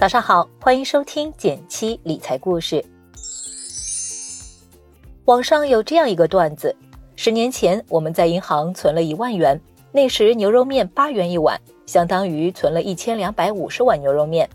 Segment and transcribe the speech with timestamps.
[0.00, 2.82] 早上好，欢迎收听减七理财故事。
[5.26, 6.74] 网上有这样一个段子：
[7.16, 9.60] 十年前我们在银行存了一万元，
[9.92, 14.48] 那时牛肉面八元一碗，相当于存了一千两百五十碗牛肉面。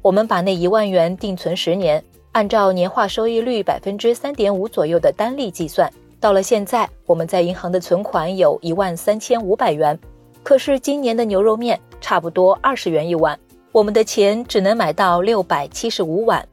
[0.00, 2.00] 我们把那一万元定存十年，
[2.30, 9.98] 按照年化收益率百分之三点五左右的单利计算，到了现在，我们在银行的存款有一万三千五百元。
[10.44, 13.36] 可是今年的牛肉面差不多二十元一碗，
[13.78, 16.44] 我们的钱只能买到六百七十五碗。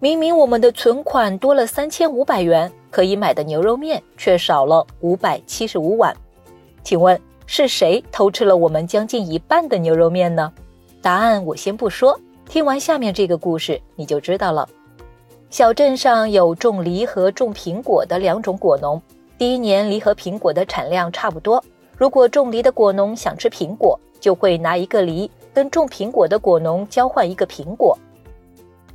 [0.00, 6.16] 明明我们的存款多了三千五百元，可以买的牛肉面却少了五百七十五碗。
[6.82, 10.50] 请问是谁偷吃了我们将近一半的牛肉面呢？
[11.02, 14.66] 答案我先不说，听完下面这个故事你就知道了。
[15.50, 18.98] 小镇上有种梨和种苹果的两种果农，
[19.36, 21.62] 第一年梨和苹果的产量差不多。
[21.94, 27.96] 如果种梨的果农想吃苹果，就会拿一个梨跟种苹果的果农交换一个苹果。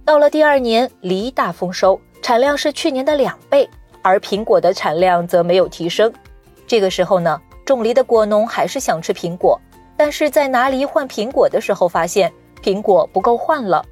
[0.04, 3.68] 到了第二年，梨大丰收，产量是去年的两倍，
[4.02, 6.12] 而苹果的产量则没有提升。
[6.68, 9.60] 这个时候呢，种梨的果农还是想吃苹果，
[9.96, 13.84] 但是在拿梨换苹果的时候，发现苹果不够换了。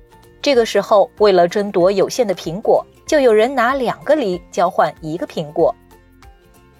[0.41, 5.73] 这个时候，为了争夺有限的苹果，就有人拿两个梨交换一个苹果。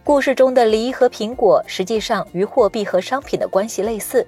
[0.03, 4.25] 故事中的梨和苹果实际上与货币和商品的关系类似。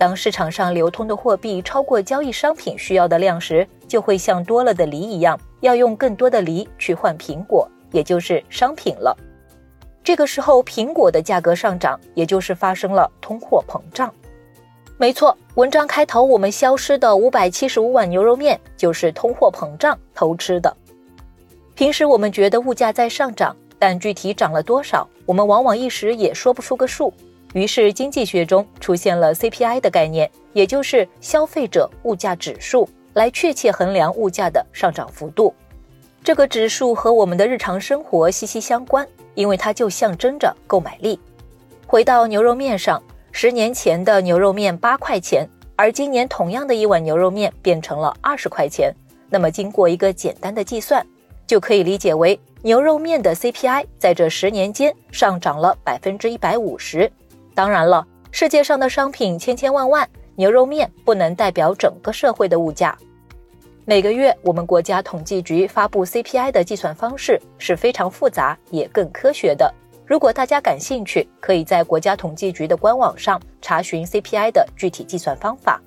[0.00, 9.14] 当市场上流通的货币超过交易商品需要的量时，就会像多了的梨一样，要用更多的梨去换苹果，也就是商品了。
[10.02, 14.10] 这个时候，苹果的价格上涨，也就是发生了通货膨胀。
[14.96, 20.74] 没错，文章开头我们消失的五百七十五碗牛肉面，就是通货膨胀偷吃的。
[21.74, 23.54] 平时我们觉得物价在上涨。
[23.78, 27.12] 但具体涨了多少，我们往往一时也说不出个数。
[27.52, 35.52] 于是经济学中出现了 CPI 的概念，也就是消费者物价指数，来确切衡量物价的上涨幅度。
[36.22, 41.18] 这个指数和我们的日常生活息息相关，因为它就象征着购买力。
[41.86, 43.02] 回到牛肉面上，
[43.32, 48.94] 十年前的牛肉面八块钱，而今年同样的一碗牛肉面变成了二十块钱。
[49.28, 51.04] 那么经过一个简单的计算，
[51.46, 52.38] 就可以理解为。
[52.62, 57.10] 牛肉面的 CPI 在这十年间上涨了百分之一百五十。
[57.60, 62.96] 当然了，世界上的商品千千万万，牛肉面不能代表整个社会的物价。
[63.84, 69.70] 每个月，我们国家统计局发布 CPI 的计算方式是非常复杂也更科学的。
[70.06, 75.78] 如果大家感兴趣，可以在国家统计局的官网上查询 CPI 的具体计算方法。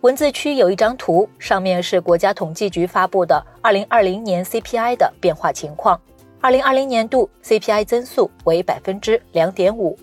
[0.00, 6.00] 文字区有一张图，上面是国家统计局发布的二零二零年 CPI 的变化情况。
[6.40, 9.96] 二零二零年度 CPI 增速为百分之两点五。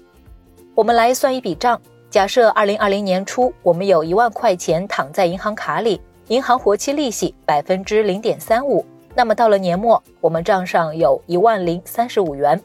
[0.79, 1.77] 我们来算一笔账：
[2.09, 12.57] 假设二零二零年初我们有一万块钱躺在银行卡里，银行活期利息百分之零点三五，那么到了年末，我们账上有一万零三十五元。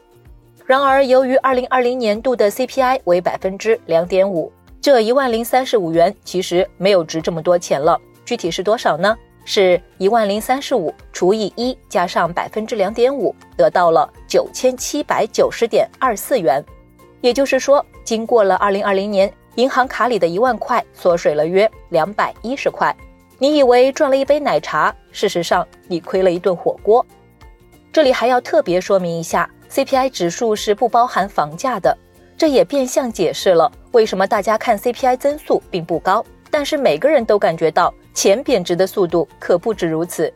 [0.65, 4.49] 然而，由于二零二零年度的 CPI 为百分之两点五，
[4.79, 7.99] 这一万零三十五元其实没有值这么多钱了。
[8.23, 9.13] 具体是多少呢？
[9.43, 16.63] 是一万零三十五除以一加上百分之两点五，得到了九千七百九十点二四元。
[17.19, 22.95] 也就是说，经过了二零二零年，银行卡里的一万块缩水了约两百一十块。
[23.37, 27.05] 你以为赚了一杯奶茶，事实上你亏了一顿火锅。
[27.91, 31.97] 这里还要特别说明一下，CPI 指数是不包含房价的，
[32.37, 37.93] 这也变相解释了为什么大家看 CPI 增速并不高，但是每个人都感觉到。
[38.13, 40.31] 钱贬值的速度可不止如此，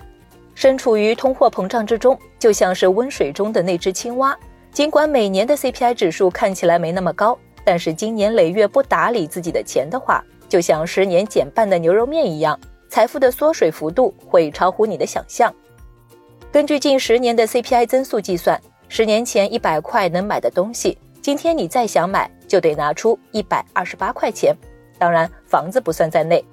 [0.54, 4.38] 身处于通货膨胀之中，就像是温水中的那只青蛙。
[4.70, 12.60] 尽管每年的 CPI 指数看起来没那么高，但是经年累月不打理自己的钱的话，就像十年减半的牛肉面一样，
[12.90, 15.54] 财富的缩水幅度会超乎你的想象。
[16.52, 24.56] 根据近十年的 CPI 增速计算，十年前一百块能买的东西，今天你再想买，就得拿出一百二十八块钱，
[24.98, 26.44] 当然房子不算在内。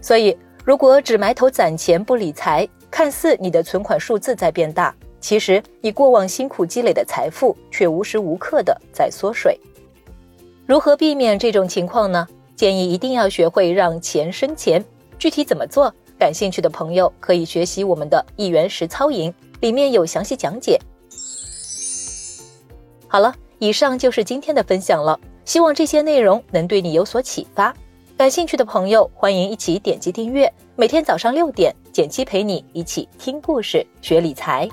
[0.00, 0.36] 所以。
[0.62, 9.58] 如果只埋头攒钱不理财，看似你的存款数字在变大，其实你过往辛苦积累的财富却无时无刻的在缩水。
[10.70, 12.24] 如何避免这种情况呢？
[12.54, 14.84] 建议一定要学会让钱生钱。
[15.18, 15.92] 具体怎么做？
[16.16, 20.80] 感兴趣的朋友可以学习我们的一元实操营，里面有详细讲解。
[23.08, 27.74] 好了，以上就是今天的分享了，希望这些内容能对你有所启发。
[28.16, 30.48] 感兴趣的朋友，欢迎一起点击订阅。
[30.76, 34.68] 每天早上六点，简七陪你一起听故事、学理财。